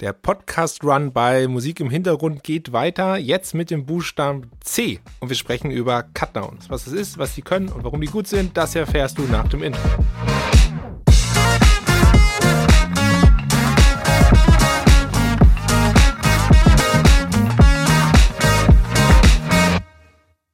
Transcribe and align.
Der 0.00 0.12
Podcast-Run 0.12 1.12
bei 1.12 1.48
Musik 1.48 1.80
im 1.80 1.90
Hintergrund 1.90 2.44
geht 2.44 2.72
weiter, 2.72 3.16
jetzt 3.16 3.52
mit 3.52 3.68
dem 3.68 3.84
Buchstaben 3.84 4.48
C. 4.60 5.00
Und 5.18 5.28
wir 5.28 5.34
sprechen 5.34 5.72
über 5.72 6.04
Cutdowns. 6.04 6.70
Was 6.70 6.86
es 6.86 6.92
ist, 6.92 7.18
was 7.18 7.34
sie 7.34 7.42
können 7.42 7.68
und 7.68 7.82
warum 7.82 8.00
die 8.00 8.06
gut 8.06 8.28
sind, 8.28 8.56
das 8.56 8.76
erfährst 8.76 9.18
du 9.18 9.22
nach 9.22 9.48
dem 9.48 9.64
Intro. 9.64 9.80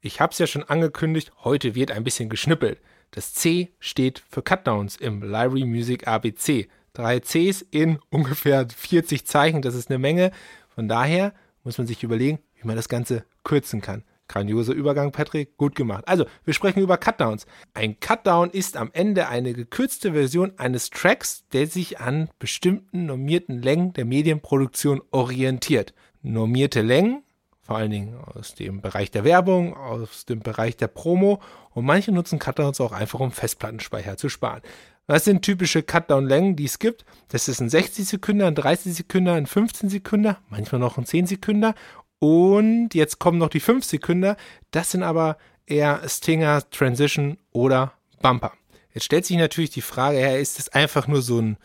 Ich 0.00 0.22
habe 0.22 0.32
es 0.32 0.38
ja 0.38 0.46
schon 0.46 0.64
angekündigt, 0.64 1.32
heute 1.44 1.74
wird 1.74 1.90
ein 1.90 2.02
bisschen 2.02 2.30
geschnippelt. 2.30 2.80
Das 3.10 3.34
C 3.34 3.74
steht 3.78 4.22
für 4.26 4.40
Cutdowns 4.40 4.96
im 4.96 5.20
Library 5.20 5.66
Music 5.66 6.08
ABC 6.08 6.66
drei 6.94 7.20
Cs 7.20 7.62
in 7.70 7.98
ungefähr 8.10 8.66
40 8.74 9.26
Zeichen. 9.26 9.60
Das 9.60 9.74
ist 9.74 9.90
eine 9.90 9.98
Menge. 9.98 10.30
Von 10.74 10.88
daher 10.88 11.34
muss 11.62 11.78
man 11.78 11.86
sich 11.86 12.02
überlegen, 12.02 12.38
wie 12.54 12.66
man 12.66 12.76
das 12.76 12.88
Ganze 12.88 13.24
kürzen 13.42 13.82
kann. 13.82 14.04
Grandioser 14.28 14.72
Übergang, 14.72 15.12
Patrick, 15.12 15.56
gut 15.58 15.74
gemacht. 15.74 16.04
Also, 16.06 16.24
wir 16.44 16.54
sprechen 16.54 16.80
über 16.80 16.96
Cutdowns. 16.96 17.46
Ein 17.74 18.00
Cutdown 18.00 18.50
ist 18.50 18.76
am 18.76 18.90
Ende 18.92 19.28
eine 19.28 19.52
gekürzte 19.52 20.12
Version 20.12 20.52
eines 20.56 20.88
Tracks, 20.88 21.44
der 21.52 21.66
sich 21.66 22.00
an 22.00 22.30
bestimmten 22.38 23.04
normierten 23.06 23.60
Längen 23.60 23.92
der 23.92 24.06
Medienproduktion 24.06 25.02
orientiert. 25.10 25.92
Normierte 26.22 26.80
Längen, 26.80 27.22
vor 27.60 27.76
allen 27.76 27.90
Dingen 27.90 28.16
aus 28.16 28.54
dem 28.54 28.80
Bereich 28.80 29.10
der 29.10 29.24
Werbung, 29.24 29.76
aus 29.76 30.24
dem 30.24 30.40
Bereich 30.40 30.76
der 30.78 30.88
Promo 30.88 31.42
und 31.70 31.84
manche 31.84 32.10
nutzen 32.10 32.38
Cutdowns 32.38 32.80
auch 32.80 32.92
einfach, 32.92 33.20
um 33.20 33.30
Festplattenspeicher 33.30 34.16
zu 34.16 34.30
sparen. 34.30 34.62
Was 35.06 35.24
sind 35.24 35.42
typische 35.42 35.82
Cutdown-Längen, 35.82 36.56
die 36.56 36.64
es 36.64 36.78
gibt? 36.78 37.04
Das 37.28 37.48
ist 37.48 37.60
ein 37.60 37.68
60 37.68 38.06
Sekunden, 38.06 38.42
ein 38.42 38.54
30 38.54 38.94
Sekunden, 38.94 39.28
ein 39.28 39.46
15 39.46 39.90
Sekunden, 39.90 40.36
manchmal 40.48 40.80
noch 40.80 40.96
ein 40.96 41.04
10 41.04 41.26
Sekunden. 41.26 41.74
Und 42.20 42.94
jetzt 42.94 43.18
kommen 43.18 43.38
noch 43.38 43.50
die 43.50 43.60
5 43.60 43.84
Sekunden. 43.84 44.34
Das 44.70 44.92
sind 44.92 45.02
aber 45.02 45.36
eher 45.66 46.00
Stinger, 46.08 46.68
Transition 46.70 47.36
oder 47.52 47.92
Bumper. 48.22 48.52
Jetzt 48.94 49.04
stellt 49.04 49.26
sich 49.26 49.36
natürlich 49.36 49.70
die 49.70 49.82
Frage, 49.82 50.38
ist 50.38 50.58
das 50.58 50.70
einfach 50.70 51.06
nur 51.06 51.20
so 51.20 51.38
ein, 51.38 51.58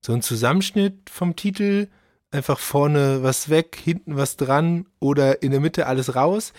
so 0.00 0.12
ein 0.12 0.20
Zusammenschnitt 0.20 1.08
vom 1.08 1.34
Titel? 1.34 1.88
Einfach 2.30 2.58
vorne 2.58 3.22
was 3.22 3.48
weg, 3.48 3.78
hinten 3.82 4.16
was 4.16 4.36
dran 4.36 4.86
oder 5.00 5.42
in 5.42 5.50
der 5.50 5.60
Mitte 5.60 5.86
alles 5.86 6.14
raus? 6.14 6.52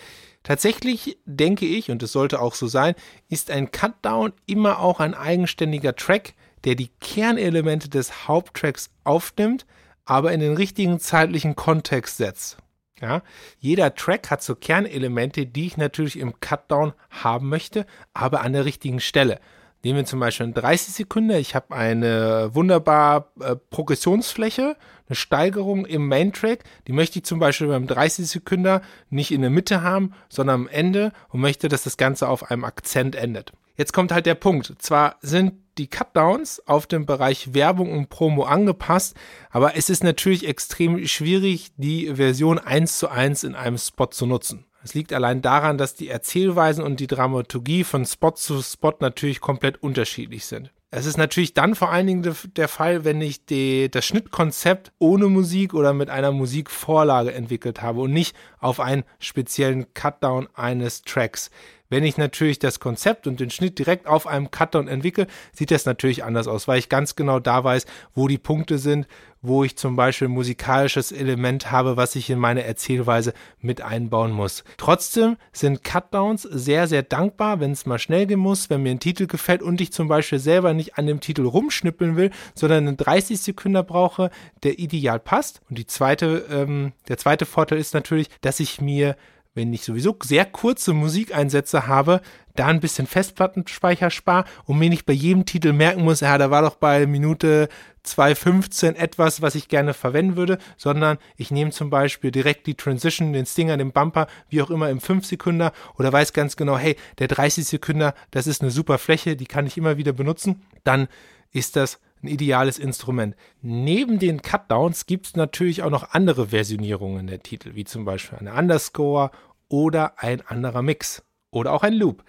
Tatsächlich 0.44 1.18
denke 1.24 1.64
ich, 1.64 1.90
und 1.90 2.02
es 2.02 2.12
sollte 2.12 2.40
auch 2.40 2.54
so 2.54 2.68
sein, 2.68 2.94
ist 3.28 3.50
ein 3.50 3.72
Cutdown 3.72 4.32
immer 4.46 4.78
auch 4.78 5.00
ein 5.00 5.14
eigenständiger 5.14 5.96
Track, 5.96 6.34
der 6.64 6.74
die 6.74 6.90
Kernelemente 7.00 7.88
des 7.88 8.28
Haupttracks 8.28 8.90
aufnimmt, 9.04 9.66
aber 10.04 10.32
in 10.32 10.40
den 10.40 10.54
richtigen 10.54 11.00
zeitlichen 11.00 11.56
Kontext 11.56 12.18
setzt. 12.18 12.58
Ja, 13.00 13.22
jeder 13.58 13.94
Track 13.94 14.30
hat 14.30 14.42
so 14.42 14.54
Kernelemente, 14.54 15.46
die 15.46 15.66
ich 15.66 15.76
natürlich 15.78 16.18
im 16.18 16.38
Cutdown 16.40 16.92
haben 17.10 17.48
möchte, 17.48 17.86
aber 18.12 18.42
an 18.42 18.52
der 18.52 18.66
richtigen 18.66 19.00
Stelle. 19.00 19.40
Nehmen 19.84 19.98
wir 19.98 20.04
zum 20.06 20.18
Beispiel 20.18 20.46
in 20.46 20.54
30 20.54 20.94
Sekunden. 20.94 21.36
Ich 21.36 21.54
habe 21.54 21.76
eine 21.76 22.54
wunderbar 22.54 23.32
äh, 23.38 23.54
Progressionsfläche, 23.54 24.76
eine 25.06 25.14
Steigerung 25.14 25.84
im 25.84 26.08
Main-Track. 26.08 26.64
Die 26.86 26.92
möchte 26.92 27.18
ich 27.18 27.26
zum 27.26 27.38
Beispiel 27.38 27.66
beim 27.66 27.86
30 27.86 28.26
Sekunden 28.26 28.80
nicht 29.10 29.30
in 29.30 29.42
der 29.42 29.50
Mitte 29.50 29.82
haben, 29.82 30.14
sondern 30.30 30.62
am 30.62 30.68
Ende 30.68 31.12
und 31.28 31.40
möchte, 31.40 31.68
dass 31.68 31.82
das 31.82 31.98
Ganze 31.98 32.28
auf 32.28 32.50
einem 32.50 32.64
Akzent 32.64 33.14
endet. 33.14 33.52
Jetzt 33.76 33.92
kommt 33.92 34.10
halt 34.10 34.24
der 34.24 34.36
Punkt. 34.36 34.72
Zwar 34.78 35.16
sind 35.20 35.52
die 35.76 35.90
Cutdowns 35.90 36.66
auf 36.66 36.86
den 36.86 37.04
Bereich 37.04 37.52
Werbung 37.52 37.92
und 37.92 38.08
Promo 38.08 38.44
angepasst, 38.44 39.14
aber 39.50 39.76
es 39.76 39.90
ist 39.90 40.02
natürlich 40.02 40.48
extrem 40.48 41.06
schwierig, 41.06 41.72
die 41.76 42.14
Version 42.14 42.58
eins 42.58 42.98
zu 42.98 43.10
eins 43.10 43.44
in 43.44 43.54
einem 43.54 43.76
Spot 43.76 44.06
zu 44.06 44.24
nutzen. 44.24 44.64
Es 44.84 44.92
liegt 44.92 45.14
allein 45.14 45.40
daran, 45.40 45.78
dass 45.78 45.94
die 45.94 46.08
Erzählweisen 46.08 46.84
und 46.84 47.00
die 47.00 47.06
Dramaturgie 47.06 47.84
von 47.84 48.04
Spot 48.04 48.32
zu 48.32 48.62
Spot 48.62 48.92
natürlich 49.00 49.40
komplett 49.40 49.82
unterschiedlich 49.82 50.44
sind. 50.44 50.70
Es 50.90 51.06
ist 51.06 51.16
natürlich 51.16 51.54
dann 51.54 51.74
vor 51.74 51.90
allen 51.90 52.06
Dingen 52.06 52.36
der 52.56 52.68
Fall, 52.68 53.04
wenn 53.04 53.20
ich 53.20 53.46
die, 53.46 53.90
das 53.90 54.04
Schnittkonzept 54.04 54.92
ohne 54.98 55.26
Musik 55.26 55.74
oder 55.74 55.92
mit 55.92 56.08
einer 56.10 56.30
Musikvorlage 56.30 57.32
entwickelt 57.32 57.82
habe 57.82 58.02
und 58.02 58.12
nicht 58.12 58.36
auf 58.60 58.78
einen 58.78 59.02
speziellen 59.18 59.92
Cutdown 59.94 60.48
eines 60.54 61.02
Tracks. 61.02 61.50
Wenn 61.90 62.04
ich 62.04 62.16
natürlich 62.16 62.58
das 62.58 62.80
Konzept 62.80 63.26
und 63.26 63.40
den 63.40 63.50
Schnitt 63.50 63.78
direkt 63.78 64.06
auf 64.06 64.26
einem 64.26 64.50
Cutdown 64.50 64.88
entwickle, 64.88 65.26
sieht 65.52 65.70
das 65.70 65.84
natürlich 65.84 66.24
anders 66.24 66.48
aus, 66.48 66.66
weil 66.66 66.78
ich 66.78 66.88
ganz 66.88 67.14
genau 67.14 67.40
da 67.40 67.62
weiß, 67.62 67.86
wo 68.14 68.26
die 68.26 68.38
Punkte 68.38 68.78
sind, 68.78 69.06
wo 69.42 69.62
ich 69.62 69.76
zum 69.76 69.94
Beispiel 69.94 70.28
ein 70.28 70.32
musikalisches 70.32 71.12
Element 71.12 71.70
habe, 71.70 71.98
was 71.98 72.16
ich 72.16 72.30
in 72.30 72.38
meine 72.38 72.64
Erzählweise 72.64 73.34
mit 73.60 73.82
einbauen 73.82 74.32
muss. 74.32 74.64
Trotzdem 74.78 75.36
sind 75.52 75.84
Cutdowns 75.84 76.42
sehr, 76.42 76.88
sehr 76.88 77.02
dankbar, 77.02 77.60
wenn 77.60 77.72
es 77.72 77.84
mal 77.84 77.98
schnell 77.98 78.26
gehen 78.26 78.40
muss, 78.40 78.70
wenn 78.70 78.82
mir 78.82 78.90
ein 78.90 79.00
Titel 79.00 79.26
gefällt 79.26 79.62
und 79.62 79.82
ich 79.82 79.92
zum 79.92 80.08
Beispiel 80.08 80.38
selber 80.38 80.72
nicht 80.72 80.96
an 80.96 81.06
dem 81.06 81.20
Titel 81.20 81.44
rumschnippeln 81.44 82.16
will, 82.16 82.30
sondern 82.54 82.88
einen 82.88 82.96
30 82.96 83.38
Sekunden 83.38 83.84
brauche, 83.84 84.30
der 84.62 84.78
ideal 84.78 85.20
passt. 85.20 85.60
Und 85.68 85.76
die 85.76 85.86
zweite, 85.86 86.46
ähm, 86.50 86.92
der 87.08 87.18
zweite 87.18 87.44
Vorteil 87.44 87.78
ist 87.78 87.92
natürlich, 87.92 88.30
dass 88.40 88.60
ich 88.60 88.80
mir 88.80 89.14
wenn 89.54 89.72
ich 89.72 89.82
sowieso 89.82 90.16
sehr 90.22 90.44
kurze 90.44 90.92
Musikeinsätze 90.92 91.86
habe, 91.86 92.20
da 92.56 92.66
ein 92.66 92.80
bisschen 92.80 93.06
Festplattenspeicher 93.06 94.10
spare 94.10 94.44
und 94.64 94.78
mir 94.78 94.88
nicht 94.88 95.06
bei 95.06 95.12
jedem 95.12 95.44
Titel 95.44 95.72
merken 95.72 96.02
muss, 96.02 96.20
ja, 96.20 96.38
da 96.38 96.50
war 96.50 96.62
doch 96.62 96.76
bei 96.76 97.06
Minute 97.06 97.68
2.15 98.04 98.94
etwas, 98.94 99.42
was 99.42 99.54
ich 99.54 99.68
gerne 99.68 99.94
verwenden 99.94 100.36
würde, 100.36 100.58
sondern 100.76 101.18
ich 101.36 101.50
nehme 101.50 101.70
zum 101.70 101.90
Beispiel 101.90 102.30
direkt 102.30 102.66
die 102.66 102.74
Transition, 102.74 103.32
den 103.32 103.46
Stinger, 103.46 103.76
den 103.76 103.92
Bumper, 103.92 104.26
wie 104.48 104.62
auch 104.62 104.70
immer 104.70 104.90
im 104.90 105.00
5 105.00 105.24
Sekunder 105.24 105.72
oder 105.98 106.12
weiß 106.12 106.32
ganz 106.32 106.56
genau, 106.56 106.76
hey, 106.76 106.96
der 107.18 107.28
30 107.28 107.64
Sekunder, 107.64 108.14
das 108.30 108.46
ist 108.46 108.62
eine 108.62 108.70
super 108.70 108.98
Fläche, 108.98 109.36
die 109.36 109.46
kann 109.46 109.66
ich 109.66 109.76
immer 109.76 109.96
wieder 109.96 110.12
benutzen, 110.12 110.62
dann 110.84 111.08
ist 111.52 111.76
das 111.76 111.98
ein 112.24 112.28
ideales 112.28 112.78
Instrument. 112.78 113.36
Neben 113.62 114.18
den 114.18 114.42
Cutdowns 114.42 115.06
gibt 115.06 115.26
es 115.26 115.36
natürlich 115.36 115.82
auch 115.82 115.90
noch 115.90 116.10
andere 116.12 116.48
Versionierungen 116.48 117.26
der 117.26 117.42
Titel, 117.42 117.74
wie 117.74 117.84
zum 117.84 118.04
Beispiel 118.04 118.38
eine 118.38 118.54
Underscore 118.54 119.30
oder 119.68 120.18
ein 120.22 120.40
anderer 120.46 120.82
Mix 120.82 121.22
oder 121.50 121.72
auch 121.72 121.82
ein 121.82 121.94
Loop. 121.94 122.24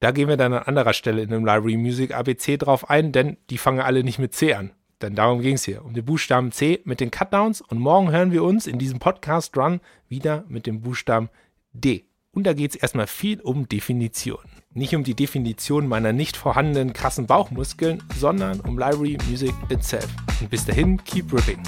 Da 0.00 0.10
gehen 0.10 0.28
wir 0.28 0.36
dann 0.36 0.52
an 0.52 0.62
anderer 0.64 0.92
Stelle 0.92 1.22
in 1.22 1.30
dem 1.30 1.44
Library 1.44 1.76
Music 1.76 2.14
ABC 2.14 2.58
drauf 2.58 2.90
ein, 2.90 3.12
denn 3.12 3.36
die 3.50 3.58
fangen 3.58 3.80
alle 3.80 4.04
nicht 4.04 4.18
mit 4.18 4.34
C 4.34 4.54
an. 4.54 4.72
Denn 5.02 5.14
darum 5.14 5.40
ging 5.40 5.54
es 5.54 5.64
hier, 5.64 5.84
um 5.84 5.92
den 5.92 6.04
Buchstaben 6.04 6.52
C 6.52 6.80
mit 6.84 7.00
den 7.00 7.10
Cutdowns. 7.10 7.60
Und 7.60 7.78
morgen 7.78 8.10
hören 8.10 8.32
wir 8.32 8.42
uns 8.42 8.66
in 8.66 8.78
diesem 8.78 8.98
Podcast 8.98 9.56
Run 9.56 9.80
wieder 10.08 10.44
mit 10.48 10.66
dem 10.66 10.80
Buchstaben 10.80 11.28
D. 11.72 12.06
Und 12.36 12.44
da 12.44 12.52
geht 12.52 12.72
es 12.72 12.76
erstmal 12.76 13.06
viel 13.06 13.40
um 13.40 13.66
Definition. 13.66 14.44
Nicht 14.74 14.94
um 14.94 15.04
die 15.04 15.14
Definition 15.14 15.88
meiner 15.88 16.12
nicht 16.12 16.36
vorhandenen 16.36 16.92
krassen 16.92 17.26
Bauchmuskeln, 17.26 18.02
sondern 18.14 18.60
um 18.60 18.78
Library 18.78 19.16
Music 19.26 19.54
itself. 19.70 20.08
Und 20.42 20.50
bis 20.50 20.66
dahin, 20.66 21.02
keep 21.02 21.32
ripping. 21.32 21.62